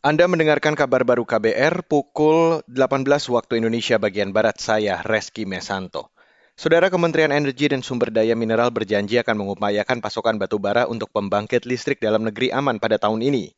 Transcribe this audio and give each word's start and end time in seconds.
Anda 0.00 0.24
mendengarkan 0.24 0.80
kabar 0.80 1.04
baru 1.04 1.28
KBR 1.28 1.84
pukul 1.84 2.64
18 2.72 3.04
waktu 3.04 3.60
Indonesia 3.60 4.00
bagian 4.00 4.32
Barat 4.32 4.56
saya, 4.56 5.04
Reski 5.04 5.44
Mesanto. 5.44 6.08
Saudara 6.56 6.88
Kementerian 6.88 7.28
Energi 7.28 7.68
dan 7.68 7.84
Sumber 7.84 8.08
Daya 8.08 8.32
Mineral 8.32 8.72
berjanji 8.72 9.20
akan 9.20 9.44
mengupayakan 9.44 10.00
pasokan 10.00 10.40
batu 10.40 10.56
bara 10.56 10.88
untuk 10.88 11.12
pembangkit 11.12 11.68
listrik 11.68 12.00
dalam 12.00 12.24
negeri 12.24 12.48
aman 12.48 12.80
pada 12.80 12.96
tahun 12.96 13.20
ini. 13.20 13.52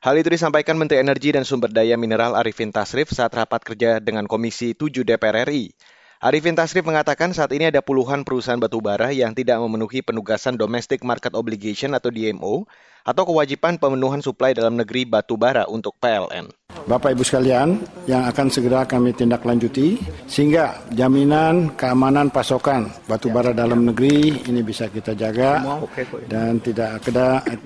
Hal 0.00 0.16
itu 0.16 0.32
disampaikan 0.32 0.80
Menteri 0.80 1.04
Energi 1.04 1.36
dan 1.36 1.44
Sumber 1.44 1.68
Daya 1.68 2.00
Mineral 2.00 2.40
Arifin 2.40 2.72
Tasrif 2.72 3.12
saat 3.12 3.36
rapat 3.36 3.60
kerja 3.60 4.00
dengan 4.00 4.24
Komisi 4.24 4.72
7 4.72 5.04
DPR 5.04 5.44
RI. 5.44 5.76
Arifin 6.22 6.54
Tasrif 6.54 6.86
mengatakan 6.86 7.34
saat 7.34 7.50
ini 7.50 7.66
ada 7.66 7.82
puluhan 7.82 8.22
perusahaan 8.22 8.54
batubara 8.54 9.10
yang 9.10 9.34
tidak 9.34 9.58
memenuhi 9.58 10.06
penugasan 10.06 10.54
Domestic 10.54 11.02
Market 11.02 11.34
Obligation 11.34 11.98
atau 11.98 12.14
DMO 12.14 12.62
atau 13.02 13.22
kewajiban 13.26 13.74
pemenuhan 13.74 14.22
suplai 14.22 14.54
dalam 14.54 14.78
negeri 14.78 15.02
batubara 15.02 15.66
untuk 15.66 15.98
PLN. 15.98 16.46
Bapak 16.86 17.18
Ibu 17.18 17.26
sekalian, 17.26 17.82
yang 18.06 18.22
akan 18.30 18.46
segera 18.54 18.86
kami 18.86 19.10
tindak 19.18 19.42
lanjuti 19.42 19.98
sehingga 20.30 20.86
jaminan 20.94 21.74
keamanan 21.74 22.30
pasokan 22.30 22.86
batubara 23.10 23.50
dalam 23.50 23.90
negeri 23.90 24.46
ini 24.46 24.62
bisa 24.62 24.86
kita 24.86 25.18
jaga 25.18 25.58
dan 26.30 26.62
tidak 26.62 27.02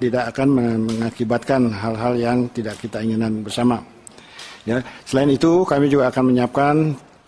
tidak 0.00 0.32
akan 0.32 0.48
mengakibatkan 0.88 1.68
hal-hal 1.76 2.16
yang 2.16 2.48
tidak 2.56 2.80
kita 2.80 3.04
inginkan 3.04 3.44
bersama. 3.44 3.84
Ya, 4.66 4.80
selain 5.04 5.28
itu 5.28 5.62
kami 5.62 5.86
juga 5.86 6.08
akan 6.10 6.32
menyiapkan 6.32 6.74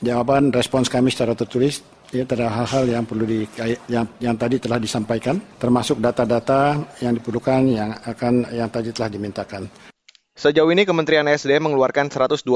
jawaban 0.02 0.55
respons 0.55 0.87
kami 0.87 1.11
secara 1.11 1.34
tertulis 1.34 1.83
ya 2.09 2.25
terhadap 2.25 2.65
hal-hal 2.65 2.84
yang 2.89 3.05
perlu 3.05 3.25
di 3.29 3.45
yang, 3.91 4.09
yang 4.19 4.37
tadi 4.39 4.56
telah 4.56 4.80
disampaikan 4.80 5.37
termasuk 5.61 6.01
data-data 6.01 6.80
yang 7.05 7.12
diperlukan 7.19 7.61
yang 7.69 7.91
akan 8.06 8.48
yang 8.55 8.70
tadi 8.73 8.95
telah 8.95 9.12
dimintakan. 9.12 9.69
Sejauh 10.39 10.70
ini 10.70 10.87
Kementerian 10.87 11.27
SDM 11.27 11.66
mengeluarkan 11.66 12.15
123 12.15 12.47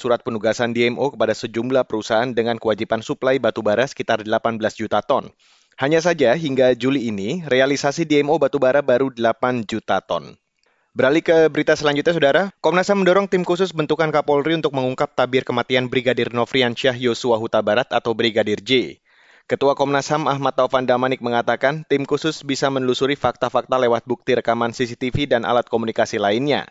surat 0.00 0.24
penugasan 0.24 0.72
DMO 0.72 1.12
kepada 1.12 1.36
sejumlah 1.36 1.84
perusahaan 1.84 2.32
dengan 2.32 2.56
kewajiban 2.56 3.04
suplai 3.04 3.36
batubara 3.36 3.84
sekitar 3.84 4.24
18 4.24 4.56
juta 4.72 5.04
ton. 5.04 5.28
Hanya 5.76 6.00
saja 6.00 6.32
hingga 6.32 6.72
Juli 6.72 7.12
ini 7.12 7.44
realisasi 7.44 8.08
DMO 8.08 8.40
batubara 8.40 8.80
baru 8.80 9.12
8 9.12 9.68
juta 9.68 10.00
ton. 10.00 10.40
Beralih 10.96 11.20
ke 11.20 11.52
berita 11.52 11.76
selanjutnya, 11.76 12.16
Saudara. 12.16 12.42
Komnas 12.64 12.88
HAM 12.88 13.04
mendorong 13.04 13.28
tim 13.28 13.44
khusus 13.44 13.68
bentukan 13.68 14.08
Kapolri 14.08 14.56
untuk 14.56 14.72
mengungkap 14.72 15.12
tabir 15.12 15.44
kematian 15.44 15.92
Brigadir 15.92 16.32
Nofrian 16.32 16.72
Syah 16.72 16.96
Yosua 16.96 17.36
Huta 17.36 17.60
Barat 17.60 17.84
atau 17.92 18.16
Brigadir 18.16 18.64
J. 18.64 18.96
Ketua 19.44 19.76
Komnas 19.76 20.08
HAM 20.08 20.24
Ahmad 20.24 20.56
Taufan 20.56 20.88
Damanik 20.88 21.20
mengatakan 21.20 21.84
tim 21.84 22.08
khusus 22.08 22.40
bisa 22.40 22.72
menelusuri 22.72 23.12
fakta-fakta 23.12 23.76
lewat 23.76 24.08
bukti 24.08 24.40
rekaman 24.40 24.72
CCTV 24.72 25.28
dan 25.28 25.44
alat 25.44 25.68
komunikasi 25.68 26.16
lainnya. 26.16 26.64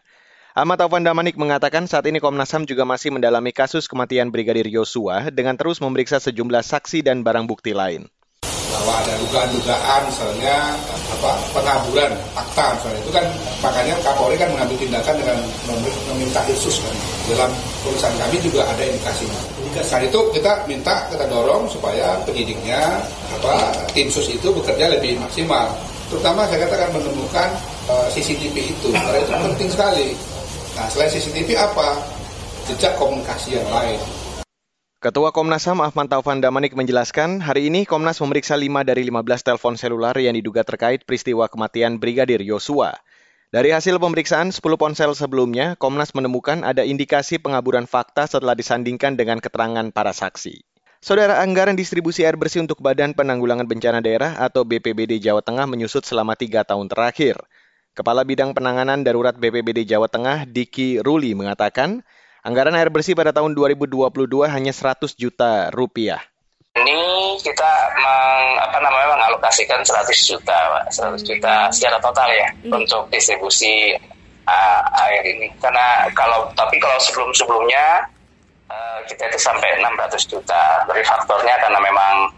Ahmad 0.57 0.81
Taufan 0.81 1.05
Damanik 1.05 1.37
mengatakan 1.37 1.85
saat 1.85 2.09
ini 2.09 2.17
Komnas 2.17 2.49
HAM 2.49 2.65
juga 2.65 2.81
masih 2.81 3.13
mendalami 3.13 3.53
kasus 3.53 3.85
kematian 3.85 4.33
Brigadir 4.33 4.65
Yosua 4.65 5.29
dengan 5.29 5.53
terus 5.53 5.77
memeriksa 5.77 6.17
sejumlah 6.17 6.65
saksi 6.65 7.05
dan 7.05 7.21
barang 7.21 7.45
bukti 7.45 7.77
lain 7.77 8.09
bahwa 8.75 8.93
ada 8.99 9.13
dugaan-dugaan 9.23 10.01
misalnya 10.11 10.75
apa 11.07 11.31
pengaburan 11.55 12.11
fakta 12.35 12.75
misalnya 12.75 12.99
itu 12.99 13.11
kan 13.15 13.25
makanya 13.63 13.95
Kapolri 14.03 14.35
kan 14.35 14.51
mengambil 14.51 14.75
tindakan 14.75 15.15
dengan 15.15 15.37
meminta 16.11 16.43
khusus 16.43 16.83
kan 16.83 16.95
dalam 17.31 17.51
tulisan 17.81 18.13
kami 18.19 18.37
juga 18.43 18.67
ada 18.67 18.83
indikasinya. 18.83 19.39
Saat 19.83 20.07
itu 20.07 20.19
kita 20.31 20.67
minta 20.67 21.07
kita 21.11 21.27
dorong 21.27 21.67
supaya 21.71 22.19
penyidiknya 22.27 22.99
apa 23.39 23.75
tim 23.91 24.07
sus 24.11 24.27
itu 24.27 24.51
bekerja 24.51 24.91
lebih 24.91 25.19
maksimal. 25.19 25.71
Terutama 26.11 26.45
saya 26.47 26.67
katakan 26.67 26.93
menemukan 26.95 27.49
eh, 27.89 28.07
CCTV 28.11 28.55
itu 28.75 28.87
karena 28.91 29.19
itu 29.23 29.31
penting 29.31 29.69
sekali. 29.71 30.07
Nah 30.75 30.85
selain 30.91 31.11
CCTV 31.11 31.49
apa 31.55 31.99
jejak 32.71 32.93
komunikasi 32.97 33.55
yang 33.59 33.67
lain. 33.69 33.99
Ketua 35.05 35.29
Komnas 35.29 35.61
HAM 35.69 35.85
Ahmad 35.85 36.09
Taufan 36.09 36.41
Damanik 36.41 36.73
menjelaskan, 36.73 37.37
hari 37.37 37.69
ini 37.69 37.85
Komnas 37.85 38.17
memeriksa 38.25 38.57
5 38.57 38.81
dari 38.81 39.05
15 39.05 39.45
telepon 39.45 39.77
selular 39.77 40.17
yang 40.17 40.33
diduga 40.33 40.65
terkait 40.65 41.05
peristiwa 41.05 41.45
kematian 41.45 42.01
Brigadir 42.01 42.41
Yosua. 42.41 42.97
Dari 43.53 43.69
hasil 43.69 44.01
pemeriksaan 44.01 44.49
10 44.49 44.65
ponsel 44.81 45.13
sebelumnya, 45.13 45.77
Komnas 45.77 46.17
menemukan 46.17 46.65
ada 46.65 46.81
indikasi 46.81 47.37
pengaburan 47.37 47.85
fakta 47.85 48.25
setelah 48.25 48.57
disandingkan 48.57 49.13
dengan 49.13 49.37
keterangan 49.37 49.93
para 49.93 50.09
saksi. 50.09 50.65
Saudara 51.05 51.37
anggaran 51.37 51.77
distribusi 51.77 52.25
air 52.25 52.33
bersih 52.33 52.65
untuk 52.65 52.81
Badan 52.81 53.13
Penanggulangan 53.13 53.69
Bencana 53.69 54.01
Daerah 54.01 54.41
atau 54.41 54.65
BPBD 54.65 55.21
Jawa 55.21 55.45
Tengah 55.45 55.69
menyusut 55.69 56.01
selama 56.01 56.33
tiga 56.33 56.65
tahun 56.65 56.89
terakhir. 56.89 57.37
Kepala 57.93 58.25
Bidang 58.25 58.57
Penanganan 58.57 59.05
Darurat 59.05 59.37
BPBD 59.37 59.85
Jawa 59.85 60.09
Tengah, 60.09 60.49
Diki 60.49 60.97
Ruli, 60.97 61.37
mengatakan 61.37 62.01
Anggaran 62.45 62.77
air 62.77 62.93
bersih 62.93 63.17
pada 63.17 63.33
tahun 63.33 63.57
2022 63.57 64.05
hanya 64.45 64.69
100 64.69 65.17
juta 65.17 65.73
rupiah. 65.73 66.21
Ini 66.77 67.01
kita 67.41 67.71
meng, 67.97 68.61
apa 68.61 68.77
namanya 68.85 69.17
mengalokasikan 69.17 69.81
100 69.81 70.13
juta, 70.13 70.53
Pak. 70.53 70.85
100 70.93 71.25
juta 71.25 71.73
secara 71.73 71.97
total 71.97 72.29
ya 72.29 72.45
hmm. 72.53 72.69
untuk 72.69 73.09
distribusi 73.09 73.97
uh, 74.45 74.81
air 75.09 75.25
ini. 75.25 75.49
Karena 75.57 76.05
kalau 76.13 76.45
tapi 76.53 76.77
kalau 76.77 76.93
sebelum-sebelumnya 77.01 78.13
uh, 78.69 79.01
kita 79.09 79.25
itu 79.25 79.41
sampai 79.41 79.81
600 79.81 80.29
juta. 80.29 80.85
Dari 80.85 81.01
faktornya 81.01 81.57
karena 81.57 81.81
memang 81.81 82.29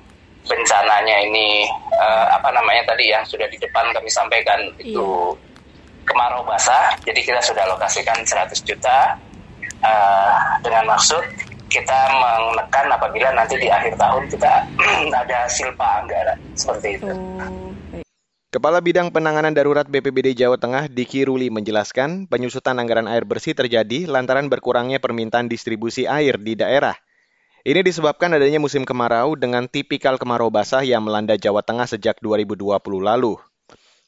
bencananya 0.48 1.20
ini 1.28 1.68
uh, 2.00 2.32
apa 2.32 2.48
namanya 2.56 2.96
tadi 2.96 3.12
yang 3.12 3.28
sudah 3.28 3.52
di 3.52 3.60
depan 3.60 3.92
kami 3.92 4.08
sampaikan 4.08 4.72
itu 4.80 5.36
iya. 5.36 6.08
kemarau 6.08 6.48
basah. 6.48 6.96
Jadi 7.04 7.28
kita 7.28 7.44
sudah 7.44 7.68
alokasikan 7.68 8.24
100 8.24 8.56
juta 8.64 9.27
uh, 9.88 10.36
dengan 10.62 10.84
maksud 10.92 11.24
kita 11.68 12.00
menekan 12.16 12.88
apabila 12.92 13.30
nanti 13.36 13.60
di 13.60 13.68
akhir 13.68 14.00
tahun 14.00 14.24
kita 14.32 14.52
ada 15.24 15.40
silpa 15.52 16.04
anggaran 16.04 16.40
seperti 16.56 17.00
itu. 17.00 17.08
Oh, 17.12 17.68
Kepala 18.48 18.80
Bidang 18.80 19.12
Penanganan 19.12 19.52
Darurat 19.52 19.84
BPBD 19.84 20.32
Jawa 20.32 20.56
Tengah, 20.56 20.88
Diki 20.88 21.28
Ruli, 21.28 21.52
menjelaskan 21.52 22.32
penyusutan 22.32 22.80
anggaran 22.80 23.06
air 23.12 23.28
bersih 23.28 23.52
terjadi 23.52 24.08
lantaran 24.08 24.48
berkurangnya 24.48 25.04
permintaan 25.04 25.52
distribusi 25.52 26.08
air 26.08 26.40
di 26.40 26.56
daerah. 26.56 26.96
Ini 27.68 27.84
disebabkan 27.84 28.32
adanya 28.32 28.64
musim 28.64 28.88
kemarau 28.88 29.36
dengan 29.36 29.68
tipikal 29.68 30.16
kemarau 30.16 30.48
basah 30.48 30.88
yang 30.88 31.04
melanda 31.04 31.36
Jawa 31.36 31.60
Tengah 31.60 31.92
sejak 31.92 32.24
2020 32.24 32.64
lalu. 33.04 33.36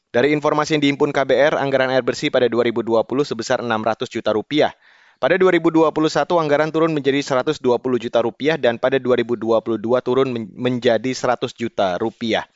Dari 0.08 0.32
informasi 0.32 0.80
yang 0.80 0.82
dihimpun 0.88 1.12
KBR, 1.12 1.60
anggaran 1.60 1.92
air 1.92 2.00
bersih 2.00 2.32
pada 2.32 2.48
2020 2.48 3.04
sebesar 3.22 3.60
600 3.60 4.08
juta 4.08 4.32
rupiah– 4.32 4.72
pada 5.20 5.36
2021 5.36 5.92
anggaran 6.40 6.72
turun 6.72 6.96
menjadi 6.96 7.20
120 7.44 7.60
juta 8.00 8.18
rupiah 8.24 8.56
dan 8.56 8.80
pada 8.80 8.96
2022 8.96 9.76
turun 10.00 10.28
menjadi 10.56 11.12
100 11.12 11.52
juta 11.52 12.00
rupiah. 12.00 12.48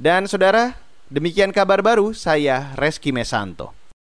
Dan 0.00 0.24
saudara, 0.24 0.72
demikian 1.12 1.52
kabar 1.52 1.84
baru 1.84 2.16
saya 2.16 2.72
Reski 2.80 3.12
Mesanto. 3.12 3.81